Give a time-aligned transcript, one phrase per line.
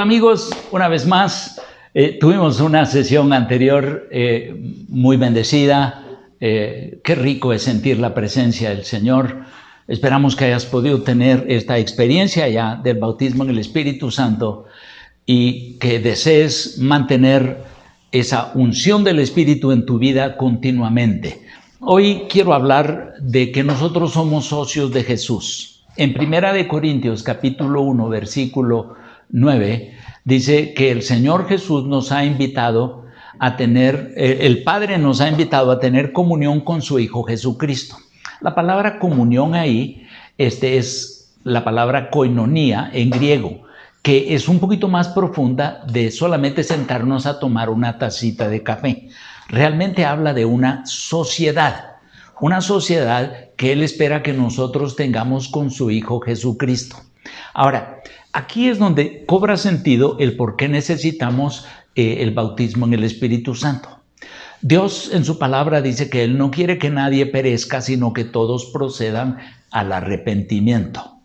[0.00, 1.60] Amigos, una vez más
[1.92, 4.54] eh, tuvimos una sesión anterior eh,
[4.88, 6.02] muy bendecida.
[6.40, 9.44] Eh, qué rico es sentir la presencia del Señor.
[9.88, 14.64] Esperamos que hayas podido tener esta experiencia ya del bautismo en el Espíritu Santo
[15.26, 17.58] y que desees mantener
[18.10, 21.42] esa unción del Espíritu en tu vida continuamente.
[21.80, 25.84] Hoy quiero hablar de que nosotros somos socios de Jesús.
[25.98, 28.99] En Primera de Corintios capítulo 1 versículo
[29.32, 29.94] 9
[30.24, 33.06] dice que el Señor Jesús nos ha invitado
[33.38, 37.96] a tener, eh, el Padre nos ha invitado a tener comunión con su Hijo Jesucristo.
[38.40, 40.06] La palabra comunión ahí
[40.40, 43.62] este es la palabra koinonía en griego,
[44.02, 49.08] que es un poquito más profunda de solamente sentarnos a tomar una tacita de café.
[49.48, 51.96] Realmente habla de una sociedad,
[52.40, 56.96] una sociedad que Él espera que nosotros tengamos con su Hijo Jesucristo.
[57.52, 58.00] Ahora,
[58.32, 63.54] aquí es donde cobra sentido el por qué necesitamos eh, el bautismo en el Espíritu
[63.54, 64.00] Santo.
[64.62, 68.66] Dios en su palabra dice que Él no quiere que nadie perezca, sino que todos
[68.66, 69.38] procedan
[69.70, 71.19] al arrepentimiento.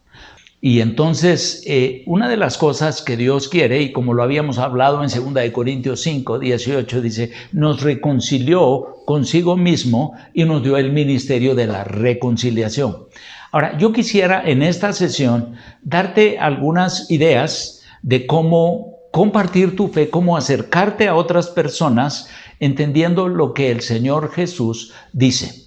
[0.67, 5.03] Y entonces, eh, una de las cosas que Dios quiere, y como lo habíamos hablado
[5.03, 11.53] en 2 Corintios 5, 18, dice, nos reconcilió consigo mismo y nos dio el ministerio
[11.53, 13.05] de la reconciliación.
[13.51, 20.35] Ahora, yo quisiera en esta sesión darte algunas ideas de cómo compartir tu fe, cómo
[20.35, 22.27] acercarte a otras personas,
[22.59, 25.64] entendiendo lo que el Señor Jesús dice.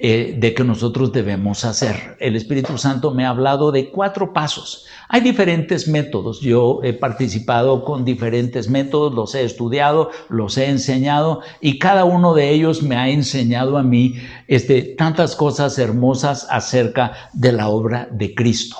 [0.00, 2.16] Eh, de que nosotros debemos hacer.
[2.18, 4.86] El Espíritu Santo me ha hablado de cuatro pasos.
[5.08, 6.40] Hay diferentes métodos.
[6.40, 12.34] Yo he participado con diferentes métodos, los he estudiado, los he enseñado y cada uno
[12.34, 14.16] de ellos me ha enseñado a mí
[14.48, 18.76] este, tantas cosas hermosas acerca de la obra de Cristo.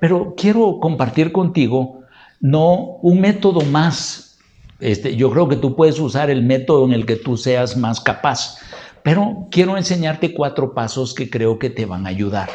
[0.00, 2.02] Pero quiero compartir contigo
[2.38, 4.38] no un método más.
[4.78, 8.00] Este, yo creo que tú puedes usar el método en el que tú seas más
[8.00, 8.58] capaz
[9.04, 12.48] pero quiero enseñarte cuatro pasos que creo que te van a ayudar.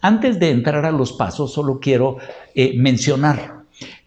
[0.00, 2.16] Antes de entrar a los pasos, solo quiero
[2.54, 3.60] eh, mencionar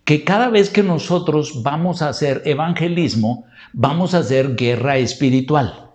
[0.04, 5.92] que cada vez que nosotros vamos a hacer evangelismo, vamos a hacer guerra espiritual.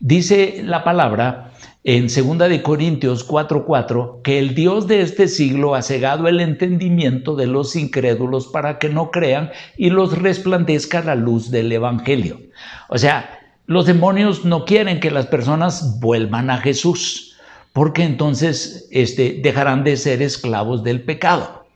[0.00, 1.52] Dice la palabra
[1.84, 7.36] en 2 de Corintios 4:4 que el Dios de este siglo ha cegado el entendimiento
[7.36, 12.40] de los incrédulos para que no crean y los resplandezca la luz del evangelio.
[12.88, 13.37] O sea,
[13.68, 17.36] los demonios no quieren que las personas vuelvan a Jesús,
[17.74, 21.66] porque entonces este, dejarán de ser esclavos del pecado.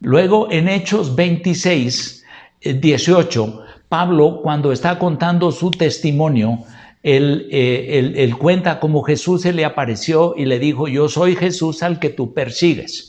[0.00, 2.24] Luego, en Hechos 26,
[2.80, 6.64] 18, eh, Pablo, cuando está contando su testimonio,
[7.04, 12.00] eh, él, cuenta cómo Jesús se le apareció y le dijo, yo soy Jesús al
[12.00, 13.07] que tú persigues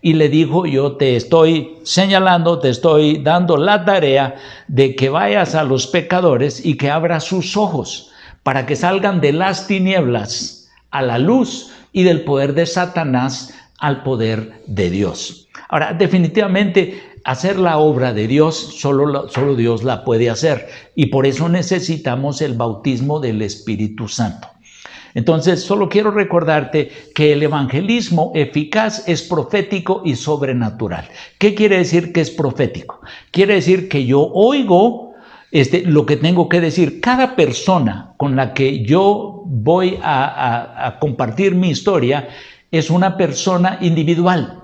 [0.00, 4.36] y le dijo, yo te estoy señalando, te estoy dando la tarea
[4.68, 8.10] de que vayas a los pecadores y que abras sus ojos
[8.42, 14.02] para que salgan de las tinieblas a la luz y del poder de Satanás al
[14.02, 15.48] poder de Dios.
[15.68, 21.26] Ahora, definitivamente hacer la obra de Dios, solo, solo Dios la puede hacer y por
[21.26, 24.48] eso necesitamos el bautismo del Espíritu Santo.
[25.14, 31.08] Entonces, solo quiero recordarte que el evangelismo eficaz es profético y sobrenatural.
[31.38, 33.00] ¿Qué quiere decir que es profético?
[33.30, 35.14] Quiere decir que yo oigo
[35.50, 37.00] este, lo que tengo que decir.
[37.00, 42.28] Cada persona con la que yo voy a, a compartir mi historia
[42.70, 44.62] es una persona individual.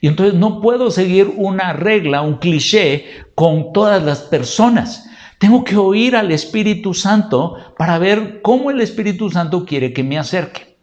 [0.00, 5.08] Y entonces no puedo seguir una regla, un cliché con todas las personas.
[5.38, 10.18] Tengo que oír al Espíritu Santo para ver cómo el Espíritu Santo quiere que me
[10.18, 10.76] acerque.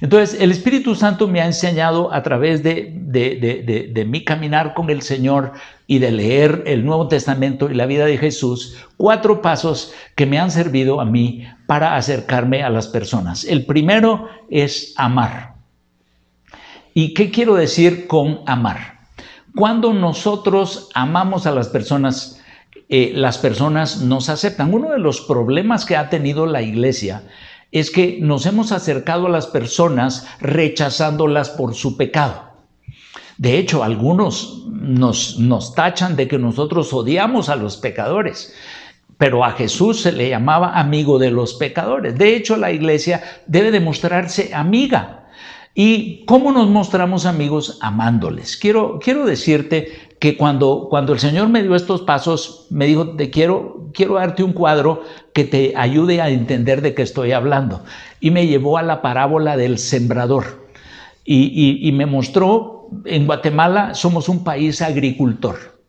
[0.00, 5.02] Entonces, el Espíritu Santo me ha enseñado a través de, de, mi caminar con el
[5.02, 5.52] Señor
[5.86, 10.38] y de leer el Nuevo Testamento y la vida de Jesús, cuatro pasos que me
[10.38, 13.44] han servido a mí para acercarme a las personas.
[13.44, 15.54] El primero es amar.
[16.94, 19.00] ¿Y qué quiero decir con amar?
[19.54, 22.39] Cuando nosotros amamos a las personas,
[22.90, 24.74] eh, las personas nos aceptan.
[24.74, 27.22] Uno de los problemas que ha tenido la iglesia
[27.70, 32.50] es que nos hemos acercado a las personas rechazándolas por su pecado.
[33.38, 38.54] De hecho, algunos nos, nos tachan de que nosotros odiamos a los pecadores
[39.20, 42.16] pero a Jesús se le llamaba amigo de los pecadores.
[42.16, 45.26] De hecho, la iglesia debe demostrarse amiga.
[45.74, 47.78] ¿Y cómo nos mostramos amigos?
[47.82, 48.56] Amándoles.
[48.56, 53.30] Quiero, quiero decirte que cuando, cuando el Señor me dio estos pasos, me dijo, te
[53.30, 55.02] quiero, quiero darte un cuadro
[55.32, 57.82] que te ayude a entender de qué estoy hablando.
[58.20, 60.68] Y me llevó a la parábola del sembrador.
[61.24, 65.80] Y, y me mostró, en Guatemala somos un país agricultor.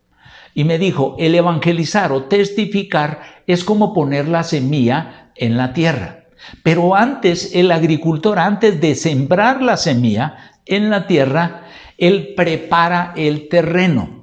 [0.54, 6.24] Y me dijo, el evangelizar o testificar es como poner la semilla en la tierra.
[6.64, 11.64] Pero antes, el agricultor, antes de sembrar la semilla en la tierra,
[11.98, 14.21] él prepara el terreno.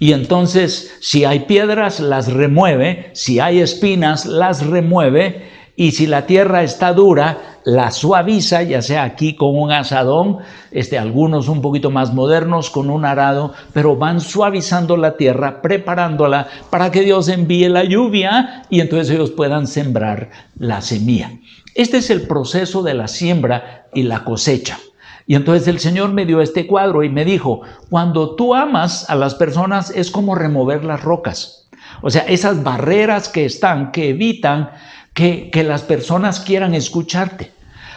[0.00, 6.26] Y entonces, si hay piedras, las remueve, si hay espinas, las remueve, y si la
[6.26, 10.38] tierra está dura, la suaviza, ya sea aquí con un asadón,
[10.70, 16.48] este, algunos un poquito más modernos con un arado, pero van suavizando la tierra, preparándola
[16.70, 21.30] para que Dios envíe la lluvia y entonces ellos puedan sembrar la semilla.
[21.74, 24.78] Este es el proceso de la siembra y la cosecha.
[25.26, 29.14] Y entonces el Señor me dio este cuadro y me dijo, cuando tú amas a
[29.14, 31.68] las personas es como remover las rocas.
[32.02, 34.70] O sea, esas barreras que están, que evitan
[35.14, 37.52] que, las personas quieran escucharte.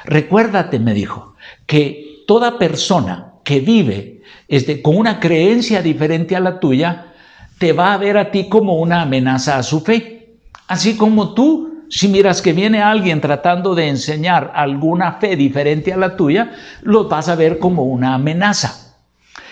[0.06, 1.36] Recuérdate, me dijo,
[1.66, 7.14] que toda persona que vive este, con una creencia diferente a la tuya,
[7.58, 10.36] te va a ver a ti como una amenaza a su fe.
[10.68, 11.63] Así como tú,
[11.94, 16.52] si miras que viene alguien tratando de enseñar alguna fe diferente a la tuya,
[16.82, 18.96] lo vas a ver como una amenaza.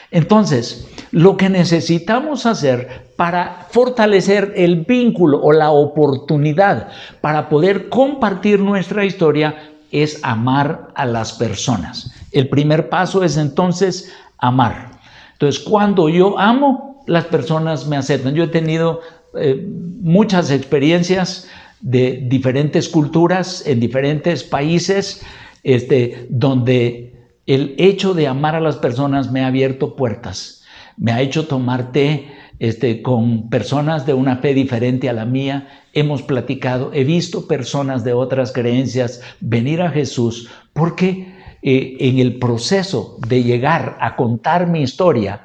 [0.10, 6.88] Entonces, lo que necesitamos hacer para fortalecer el vínculo o la oportunidad
[7.22, 12.12] para poder compartir nuestra historia es amar a las personas.
[12.32, 14.94] El primer paso es entonces amar.
[15.34, 18.34] Entonces, cuando yo amo, las personas me aceptan.
[18.34, 19.02] Yo he tenido
[19.36, 19.64] eh,
[20.02, 21.48] muchas experiencias
[21.82, 25.22] de diferentes culturas en diferentes países,
[25.64, 30.62] este, donde el hecho de amar a las personas me ha abierto puertas
[30.98, 32.28] me ha hecho tomar té
[32.60, 35.68] este, con personas de una fe diferente a la mía.
[35.94, 42.38] Hemos platicado, he visto personas de otras creencias venir a Jesús porque eh, en el
[42.38, 45.42] proceso de llegar a contar mi historia,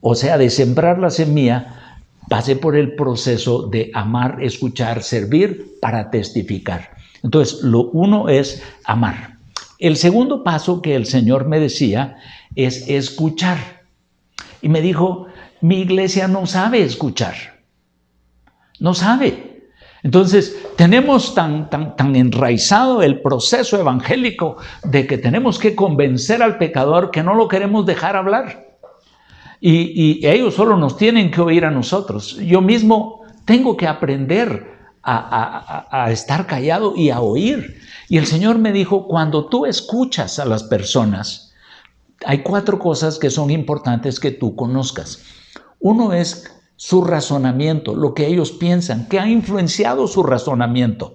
[0.00, 1.91] o sea, de sembrar la semilla,
[2.28, 6.90] pasé por el proceso de amar, escuchar, servir para testificar.
[7.22, 9.38] Entonces, lo uno es amar.
[9.78, 12.16] El segundo paso que el Señor me decía
[12.54, 13.58] es escuchar.
[14.60, 15.26] Y me dijo,
[15.60, 17.34] mi iglesia no sabe escuchar.
[18.78, 19.52] No sabe.
[20.02, 26.58] Entonces, tenemos tan, tan, tan enraizado el proceso evangélico de que tenemos que convencer al
[26.58, 28.71] pecador que no lo queremos dejar hablar.
[29.64, 32.36] Y, ellos solo nos tienen que oír a nosotros.
[32.38, 34.72] Yo mismo tengo que aprender
[35.04, 37.78] a, a, estar callado y a oír.
[38.08, 41.52] Y el Señor me dijo, cuando tú escuchas a las personas,
[42.26, 45.22] hay cuatro cosas que son importantes que tú conozcas.
[45.78, 51.14] Uno es su razonamiento, lo que ellos piensan, que ha influenciado su razonamiento.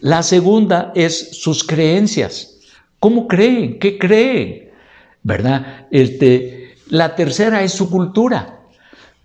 [0.00, 2.60] La segunda es sus creencias.
[2.98, 3.78] ¿Cómo creen?
[3.78, 4.70] ¿Qué creen?
[5.22, 5.86] ¿Verdad?
[5.90, 6.57] Este,
[6.90, 8.60] la tercera es su cultura.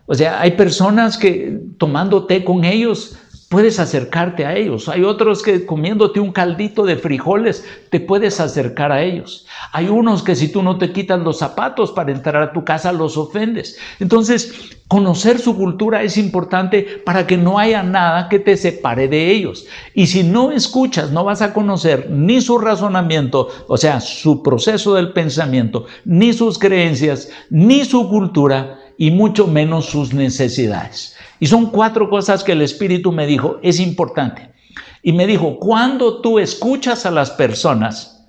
[0.06, 3.18] O sea, hay personas que tomando té con ellos
[3.54, 4.90] puedes acercarte a ellos.
[4.90, 9.46] Hay otros que comiéndote un caldito de frijoles te puedes acercar a ellos.
[9.72, 12.92] Hay unos que si tú no te quitas los zapatos para entrar a tu casa
[12.92, 13.78] los ofendes.
[14.00, 19.30] Entonces, conocer su cultura es importante para que no haya nada que te separe de
[19.30, 19.68] ellos.
[19.94, 24.96] Y si no escuchas, no vas a conocer ni su razonamiento, o sea, su proceso
[24.96, 31.16] del pensamiento, ni sus creencias, ni su cultura, y mucho menos sus necesidades.
[31.44, 34.54] Y son cuatro cosas que el Espíritu me dijo, es importante.
[35.02, 38.26] Y me dijo, cuando tú escuchas a las personas,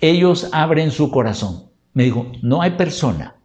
[0.00, 1.70] ellos abren su corazón.
[1.92, 3.36] Me dijo, no hay persona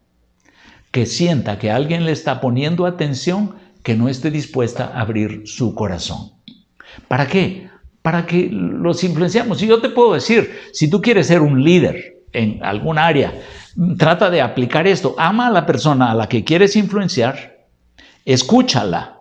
[0.89, 5.75] que sienta que alguien le está poniendo atención que no esté dispuesta a abrir su
[5.75, 6.31] corazón.
[7.07, 7.69] ¿Para qué?
[8.01, 9.61] Para que los influenciamos.
[9.61, 13.31] Y yo te puedo decir, si tú quieres ser un líder en algún área,
[13.99, 15.13] trata de aplicar esto.
[15.19, 17.50] Ama a la persona a la que quieres influenciar
[18.25, 19.19] Escúchala.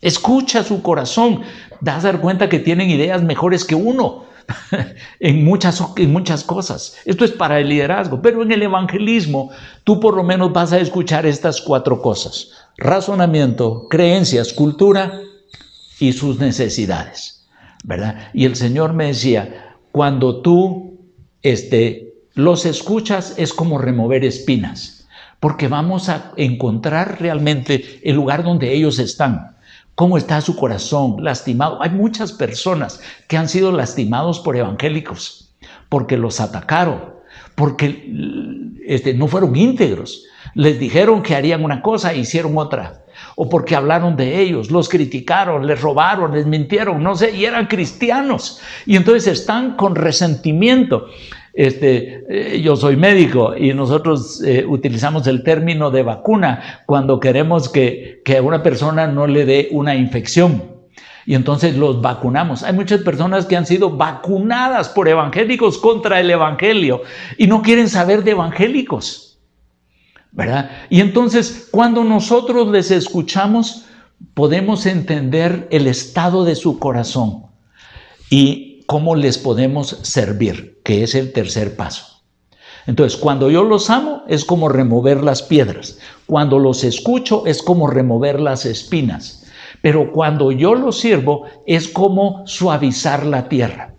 [0.00, 1.42] Escucha su corazón.
[1.80, 4.24] Das dar cuenta que tienen ideas mejores que uno
[5.20, 6.96] en, muchas, en muchas cosas.
[7.04, 9.50] Esto es para el liderazgo, pero en el evangelismo
[9.84, 12.50] tú por lo menos vas a escuchar estas cuatro cosas.
[12.76, 15.20] Razonamiento, creencias, cultura
[15.98, 17.46] y sus necesidades.
[17.84, 18.28] ¿Verdad?
[18.34, 20.98] Y el Señor me decía, cuando tú
[21.42, 24.99] este, los escuchas es como remover espinas
[25.40, 29.56] porque vamos a encontrar realmente el lugar donde ellos están.
[29.94, 31.82] ¿Cómo está su corazón lastimado?
[31.82, 35.52] Hay muchas personas que han sido lastimados por evangélicos,
[35.88, 37.14] porque los atacaron,
[37.54, 38.06] porque
[38.86, 40.24] este, no fueron íntegros.
[40.54, 43.04] Les dijeron que harían una cosa e hicieron otra.
[43.36, 47.66] o porque hablaron de ellos, los criticaron, les robaron, les mintieron, no sé, y eran
[47.66, 48.60] cristianos.
[48.86, 51.06] Y entonces están con resentimiento.
[51.52, 57.68] Este, eh, yo soy médico y nosotros eh, utilizamos el término de vacuna cuando queremos
[57.68, 60.80] que, que a una persona no le dé una infección.
[61.26, 62.62] Y entonces los vacunamos.
[62.62, 67.02] Hay muchas personas que han sido vacunadas por evangélicos contra el evangelio
[67.36, 69.38] y no quieren saber de evangélicos.
[70.32, 70.70] ¿Verdad?
[70.88, 73.86] Y entonces cuando nosotros les escuchamos,
[74.34, 77.46] podemos entender el estado de su corazón
[78.30, 82.24] y cómo les podemos servir, que es el tercer paso.
[82.88, 86.00] Entonces, cuando yo los amo es como remover las piedras.
[86.26, 89.46] Cuando los escucho es como remover las espinas.
[89.80, 93.94] Pero cuando yo lo sirvo es como suavizar la tierra.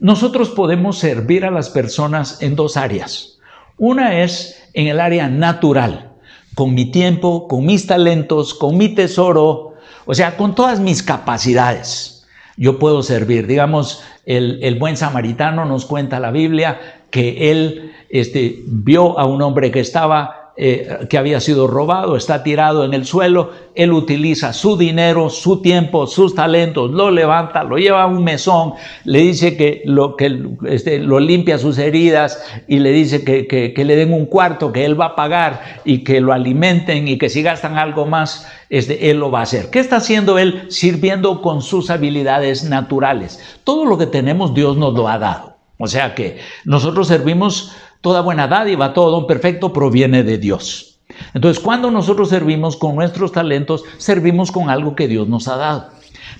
[0.00, 3.38] Nosotros podemos servir a las personas en dos áreas.
[3.76, 6.10] Una es en el área natural,
[6.56, 9.74] con mi tiempo, con mis talentos, con mi tesoro,
[10.06, 12.17] o sea, con todas mis capacidades.
[12.58, 13.46] Yo puedo servir.
[13.46, 19.70] Digamos, el, buen samaritano nos cuenta la Biblia que él este, vio a un hombre
[19.70, 24.76] que estaba eh, que había sido robado, está tirado en el suelo, él utiliza su
[24.76, 28.72] dinero, su tiempo, sus talentos, lo levanta, lo lleva a un mesón,
[29.04, 30.36] le dice que lo, que,
[30.66, 34.84] este, lo limpia sus heridas y le dice que, que, le den un cuarto que
[34.84, 39.12] él va a pagar y que lo alimenten y que si gastan algo más, este,
[39.12, 39.70] él lo va a hacer.
[39.70, 40.64] ¿Qué está haciendo él?
[40.70, 43.38] Sirviendo con sus habilidades naturales.
[43.62, 45.56] Todo lo que tenemos Dios nos lo ha dado.
[45.78, 51.00] O sea que nosotros servimos Toda buena dádiva, todo don perfecto proviene de Dios.
[51.34, 55.90] Entonces, cuando nosotros servimos con nuestros talentos, servimos con algo que Dios nos ha dado.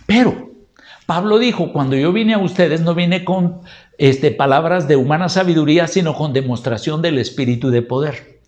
[0.06, 0.50] Pero
[1.06, 3.62] Pablo dijo, cuando yo vine a ustedes, no vine con
[3.96, 8.40] este, palabras de humana sabiduría, sino con demostración del Espíritu de poder.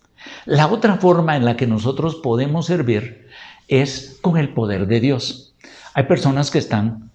[0.45, 3.27] La otra forma en la que nosotros podemos servir
[3.67, 5.55] es con el poder de Dios.
[5.93, 7.10] Hay personas que están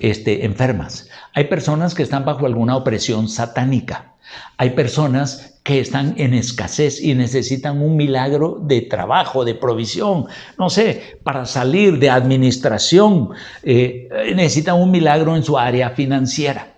[0.00, 4.14] este, enfermas, hay personas que están bajo alguna opresión satánica.
[4.56, 10.26] Hay personas que están en escasez y necesitan un milagro de trabajo, de provisión,
[10.58, 13.30] no sé, para salir de administración,
[13.62, 16.74] eh, necesitan un milagro en su área financiera.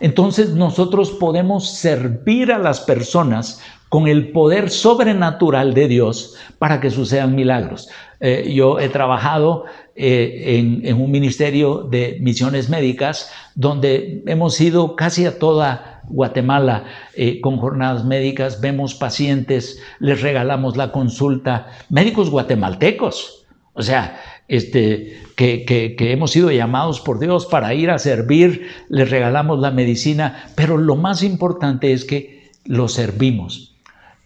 [0.00, 6.90] Entonces nosotros podemos servir a las personas con el poder sobrenatural de Dios para que
[6.90, 7.88] sucedan milagros.
[8.20, 9.64] Eh, yo he trabajado
[9.96, 16.84] eh, en, un ministerio de misiones médicas donde hemos ido casi a toda Guatemala
[17.16, 25.20] eh, con jornadas médicas, vemos pacientes, les regalamos la consulta, médicos guatemaltecos, o sea, este,
[25.36, 30.44] que, que, hemos sido llamados por Dios para ir a servir, les regalamos la medicina,
[30.54, 33.69] pero lo más importante es que los servimos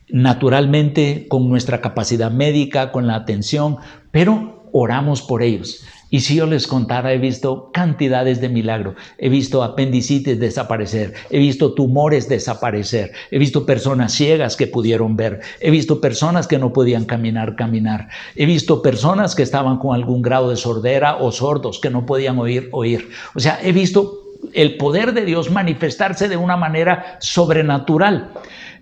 [0.09, 3.79] naturalmente con nuestra capacidad médica, con la atención,
[4.11, 5.85] pero oramos por ellos.
[6.11, 8.95] Y si yo les contara, he visto cantidades de milagros.
[9.19, 15.41] He visto apendicitis desaparecer, he visto tumores desaparecer, he visto personas ciegas que pudieron ver,
[15.61, 20.23] he visto personas que no podían caminar, caminar, he visto personas que estaban con algún
[20.23, 23.11] grado de sordera o sordos que no podían oír, oír.
[23.35, 24.21] O sea, he visto
[24.53, 28.31] el poder de Dios manifestarse de una manera sobrenatural.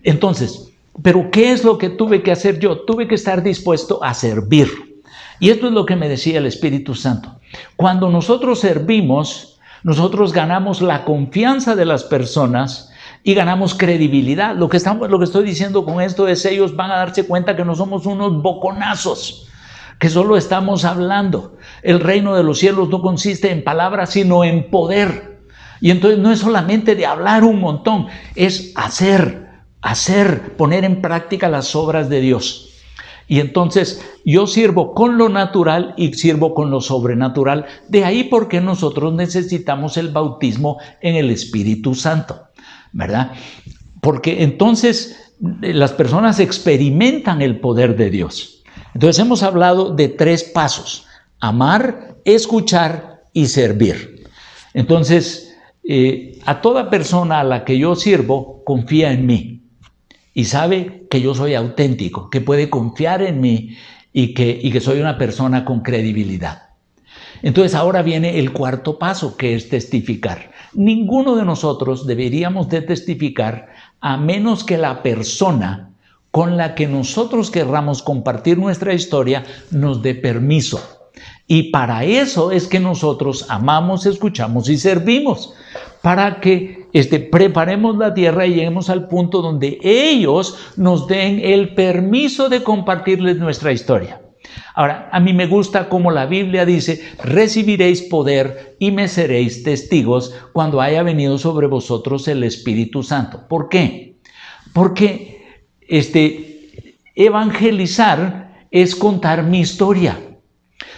[0.02, 2.80] Entonces, pero ¿qué es lo que tuve que hacer yo?
[2.80, 5.00] Tuve que estar dispuesto a servir.
[5.40, 7.40] Y esto es lo que me decía el Espíritu Santo.
[7.76, 12.92] Cuando nosotros servimos, nosotros ganamos la confianza de las personas
[13.25, 14.54] y ganamos credibilidad.
[14.54, 17.56] Lo que, estamos, lo que estoy diciendo con esto es ellos van a darse cuenta
[17.56, 19.49] que no somos unos boconazos,
[19.99, 21.56] que solo estamos hablando.
[21.82, 25.40] El reino de los cielos no consiste en palabras, sino en poder.
[25.80, 28.06] Y entonces no es solamente de hablar un montón,
[28.37, 29.49] es hacer,
[29.82, 32.68] hacer, poner en práctica las obras de Dios.
[33.28, 37.66] Y entonces yo sirvo con lo natural y sirvo con lo sobrenatural.
[37.88, 42.40] De ahí porque nosotros necesitamos el bautismo en el Espíritu Santo,
[42.92, 43.32] ¿verdad?
[44.00, 48.62] Porque entonces eh, las personas experimentan el poder de Dios.
[48.94, 51.06] Entonces hemos hablado de tres pasos,
[51.40, 54.26] amar, escuchar y servir.
[54.74, 59.62] Entonces, eh, a toda persona a la que yo sirvo confía en mí
[60.34, 63.76] y sabe que yo soy auténtico, que puede confiar en mí
[64.12, 66.70] y que, soy una persona con credibilidad.
[67.42, 70.52] Entonces ahora viene el cuarto paso, que es testificar.
[70.74, 73.68] Ninguno de nosotros deberíamos de testificar
[74.00, 75.90] a menos que la persona
[76.30, 81.02] con la que nosotros querramos compartir nuestra historia nos dé permiso.
[81.46, 85.52] Y para eso es que nosotros amamos, escuchamos y servimos,
[86.00, 91.75] para que este, preparemos la tierra y lleguemos al punto donde ellos nos den el
[91.75, 94.20] permiso de compartirles nuestra historia.
[94.75, 100.34] Ahora, a mí me gusta como la Biblia dice, recibiréis poder y me seréis testigos
[100.52, 103.46] cuando haya venido sobre vosotros el Espíritu Santo.
[103.49, 104.16] ¿Por qué?
[104.72, 110.18] Porque este, evangelizar es contar mi historia.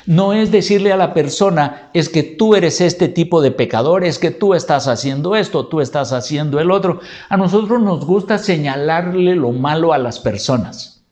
[0.06, 4.18] No es decirle a la persona, es que tú eres este tipo de pecador, es
[4.18, 7.00] que tú estás haciendo esto, tú estás haciendo el otro.
[7.30, 11.02] A nosotros nos gusta señalarle lo malo a las personas.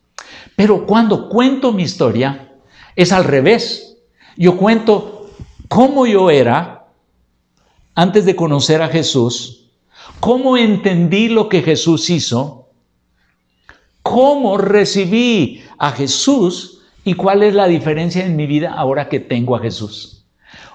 [0.57, 2.53] Pero cuando cuento mi historia,
[2.95, 3.97] es al revés.
[4.37, 5.31] Yo cuento
[5.69, 6.87] cómo yo era
[7.95, 9.71] antes de conocer a Jesús,
[10.21, 12.69] cómo entendí lo que Jesús hizo,
[14.03, 19.57] cómo recibí a Jesús ¿Y cuál es la diferencia en mi vida ahora que tengo
[19.57, 20.25] a Jesús?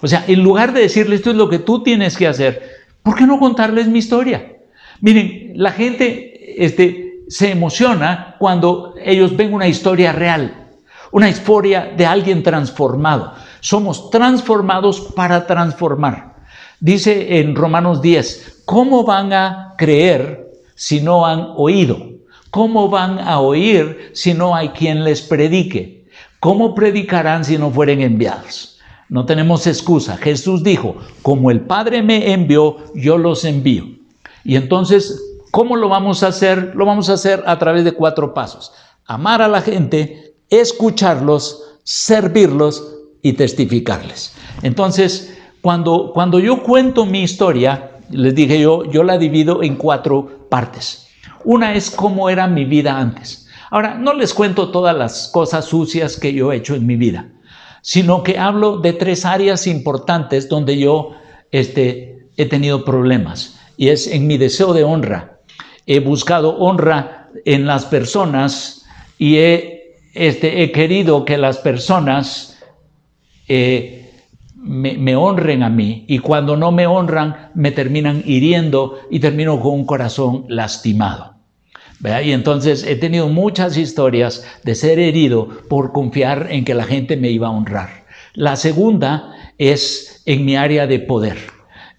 [0.01, 2.61] O sea, en lugar de decirle esto es lo que tú tienes que hacer,
[3.01, 4.57] ¿por qué no contarles mi historia?
[4.99, 10.67] Miren, la gente este, se emociona cuando ellos ven una historia real,
[11.11, 13.33] una historia de alguien transformado.
[13.61, 16.35] Somos transformados para transformar.
[16.79, 21.97] Dice en Romanos 10, ¿cómo van a creer si no han oído?
[22.51, 25.96] ¿Cómo van a oír si no hay quien les predique?
[26.39, 28.79] ¿Cómo predicarán si no fueren enviados?
[29.09, 30.17] No tenemos excusa.
[30.17, 33.85] Jesús dijo, como el Padre me envió, yo los envío.
[34.43, 36.73] Y entonces, ¿cómo lo vamos a hacer?
[36.75, 38.71] Lo vamos a hacer a través de cuatro pasos.
[39.05, 44.35] Amar a la gente, escucharlos, servirlos y testificarles.
[44.61, 50.47] Entonces, cuando, cuando yo cuento mi historia, les dije yo, yo la divido en cuatro
[50.49, 51.07] partes.
[51.43, 53.46] Una es cómo era mi vida antes.
[53.69, 57.29] Ahora, no les cuento todas las cosas sucias que yo he hecho en mi vida,
[57.81, 61.11] sino que hablo de tres áreas importantes donde yo
[61.51, 63.59] este, he tenido problemas.
[63.75, 65.39] Y es en mi deseo de honra.
[65.85, 68.85] He buscado honra en las personas
[69.17, 72.57] y he, este, he querido que las personas
[73.47, 74.11] eh,
[74.55, 79.59] me, me, honren a mí y cuando no me honran me terminan hiriendo y termino
[79.59, 81.36] con un corazón lastimado.
[82.03, 87.17] Y entonces he tenido muchas historias de ser herido por confiar en que la gente
[87.17, 88.05] me iba a honrar.
[88.33, 91.37] La segunda es en mi área de poder.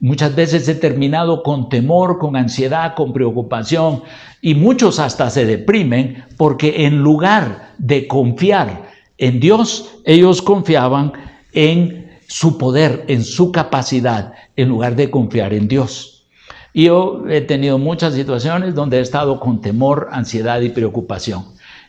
[0.01, 4.05] Muchas veces he terminado con temor, con ansiedad, con preocupación
[4.41, 11.13] y muchos hasta se deprimen porque en lugar de confiar en Dios, ellos confiaban
[11.53, 16.18] en su poder, en su capacidad, en lugar de confiar en Dios.
[16.75, 21.45] Yo he tenido muchas situaciones donde he estado con temor, ansiedad y preocupación.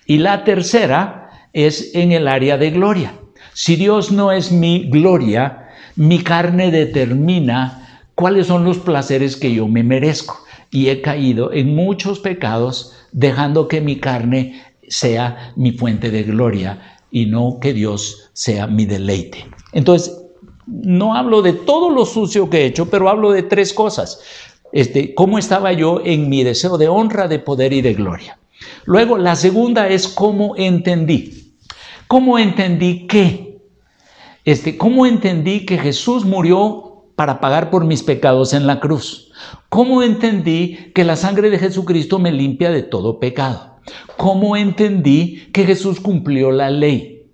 [0.05, 3.13] Y la tercera es en el área de gloria.
[3.53, 9.67] Si Dios no es mi gloria, mi carne determina cuáles son los placeres que yo
[9.67, 10.39] me merezco.
[10.71, 16.97] Y he caído en muchos pecados dejando que mi carne sea mi fuente de gloria
[17.11, 19.45] y no que Dios sea mi deleite.
[19.73, 20.15] Entonces,
[20.67, 24.19] no hablo de todo lo sucio que he hecho, pero hablo de tres cosas
[24.71, 28.39] este, cómo estaba yo en mi deseo de honra, de poder y de gloria.
[28.85, 31.55] Luego, la segunda es cómo entendí.
[32.07, 33.59] ¿Cómo entendí qué?
[34.45, 39.31] Este, ¿Cómo entendí que Jesús murió para pagar por mis pecados en la cruz?
[39.69, 43.75] ¿Cómo entendí que la sangre de Jesucristo me limpia de todo pecado?
[44.17, 47.27] ¿Cómo entendí que Jesús cumplió la ley?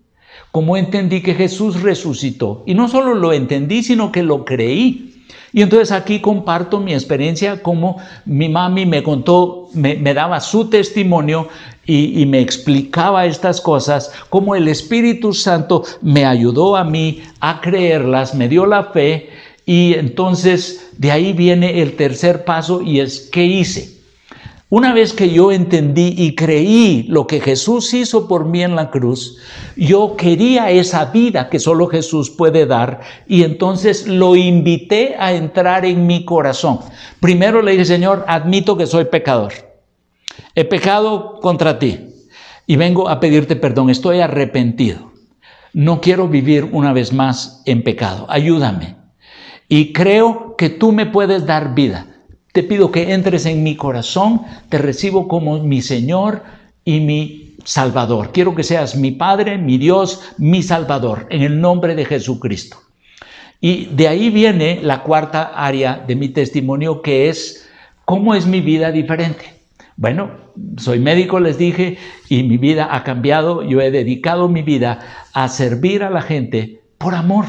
[0.52, 2.64] ¿Cómo entendí que Jesús resucitó?
[2.66, 5.15] Y no solo lo entendí, sino que lo creí.
[5.54, 11.48] Y entonces aquí comparto mi experiencia como mi mami me contó, me, daba su testimonio
[11.86, 17.62] y, y, me explicaba estas cosas, como el Espíritu Santo me ayudó a mí a
[17.62, 19.30] creerlas, me dio la fe
[19.66, 23.95] y entonces de ahí viene el tercer paso y es ¿qué hice?
[24.76, 28.92] Una vez que yo entendí y creí lo que Jesús hizo por mí en la
[28.92, 29.38] cruz,
[29.78, 35.86] yo quería esa vida que solo Jesús puede dar y entonces lo invité a entrar
[35.86, 36.80] en mi corazón.
[37.22, 39.54] Primero le dije, Señor, admito que soy pecador.
[40.56, 42.10] He pecado contra ti
[42.68, 43.90] y vengo a pedirte perdón.
[43.90, 45.14] Estoy arrepentido.
[45.72, 48.26] No quiero vivir una vez más en pecado.
[48.28, 48.98] Ayúdame.
[49.70, 52.15] Y creo que tú me puedes dar vida
[52.56, 56.42] te pido que entres en mi corazón, te recibo como mi Señor
[56.86, 58.32] y mi Salvador.
[58.32, 62.78] Quiero que seas mi Padre, mi Dios, mi Salvador, en el nombre de Jesucristo.
[63.60, 67.68] Y de ahí viene la cuarta área de mi testimonio, que es
[68.06, 69.54] cómo es mi vida diferente.
[69.98, 70.32] Bueno,
[70.78, 71.98] soy médico, les dije,
[72.30, 73.64] y mi vida ha cambiado.
[73.64, 75.02] Yo he dedicado mi vida
[75.34, 77.48] a servir a la gente por amor.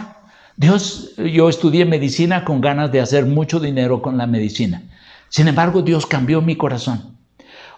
[0.56, 4.82] Dios, yo estudié medicina con ganas de hacer mucho dinero con la medicina.
[5.28, 7.16] Sin embargo, Dios cambió mi corazón.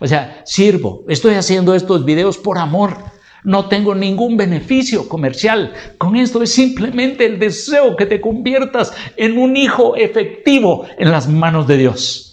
[0.00, 2.96] O sea, sirvo, estoy haciendo estos videos por amor.
[3.44, 5.72] No tengo ningún beneficio comercial.
[5.96, 11.28] Con esto es simplemente el deseo que te conviertas en un hijo efectivo en las
[11.28, 12.28] manos de Dios.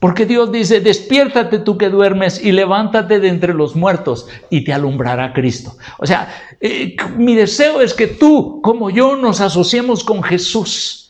[0.00, 4.72] Porque Dios dice, despiértate tú que duermes y levántate de entre los muertos y te
[4.72, 5.76] alumbrará Cristo.
[5.98, 6.28] O sea,
[6.60, 11.03] eh, mi deseo es que tú, como yo, nos asociemos con Jesús.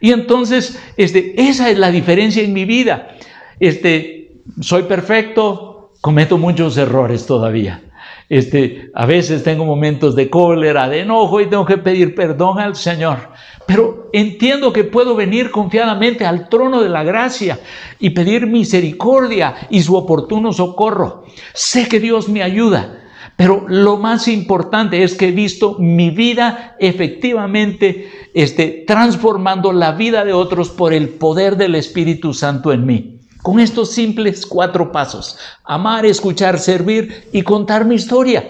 [0.00, 3.16] Y entonces, este, esa es la diferencia en mi vida.
[3.60, 7.82] Este, soy perfecto, cometo muchos errores todavía.
[8.28, 12.74] Este, a veces tengo momentos de cólera, de enojo y tengo que pedir perdón al
[12.74, 13.18] Señor.
[13.66, 17.58] Pero entiendo que puedo venir confiadamente al trono de la gracia
[17.98, 21.24] y pedir misericordia y su oportuno socorro.
[21.52, 23.00] Sé que Dios me ayuda.
[23.34, 30.24] Pero lo más importante es que he visto mi vida efectivamente este, transformando la vida
[30.24, 35.38] de otros por el poder del Espíritu Santo en mí con estos simples cuatro pasos.
[35.62, 38.44] Amar, escuchar, servir y contar mi historia.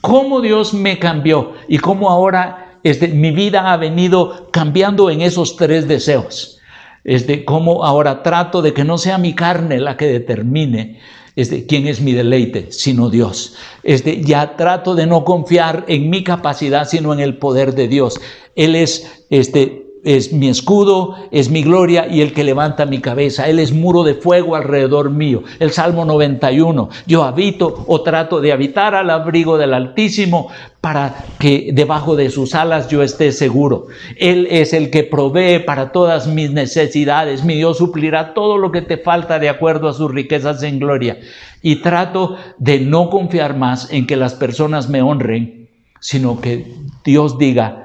[0.00, 5.54] Cómo Dios me cambió y cómo ahora este, mi vida ha venido cambiando en esos
[5.56, 6.58] tres deseos.
[7.04, 10.98] Este, cómo ahora trato de que no sea mi carne la que determine
[11.36, 13.56] este, quién es mi deleite, sino Dios.
[13.82, 18.20] Este, ya trato de no confiar en mi capacidad, sino en el poder de Dios.
[18.54, 23.48] Él es este, es mi escudo, es mi gloria y el que levanta mi cabeza.
[23.48, 25.42] Él es muro de fuego alrededor mío.
[25.58, 26.90] El Salmo 91.
[27.06, 30.48] Yo habito o trato de habitar al abrigo del Altísimo
[30.80, 33.86] para que debajo de sus alas yo esté seguro.
[34.18, 37.42] Él es el que provee para todas mis necesidades.
[37.42, 41.18] Mi Dios suplirá todo lo que te falta de acuerdo a sus riquezas en gloria.
[41.62, 47.38] Y trato de no confiar más en que las personas me honren, sino que Dios
[47.38, 47.83] diga,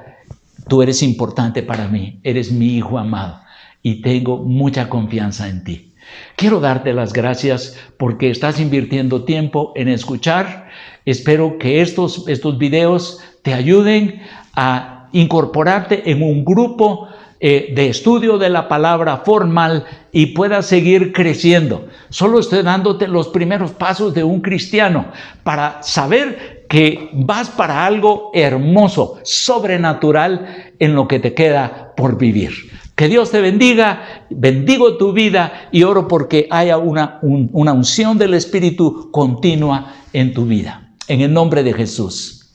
[0.69, 3.41] Tú eres importante para mí, eres mi hijo amado
[3.81, 5.93] y tengo mucha confianza en ti.
[6.35, 10.69] Quiero darte las gracias porque estás invirtiendo tiempo en escuchar.
[11.05, 14.21] Espero que estos, estos videos te ayuden
[14.53, 17.07] a incorporarte en un grupo
[17.39, 21.87] eh, de estudio de la palabra formal y puedas seguir creciendo.
[22.09, 25.07] Solo estoy dándote los primeros pasos de un cristiano
[25.43, 32.51] para saber que vas para algo hermoso, sobrenatural en lo que te queda por vivir.
[32.95, 38.35] Que Dios te bendiga, bendigo tu vida y oro porque haya una, una unción del
[38.35, 40.91] Espíritu continua en tu vida.
[41.07, 42.51] En el nombre de Jesús.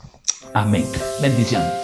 [0.55, 0.85] Amén.
[1.21, 1.84] Bendición.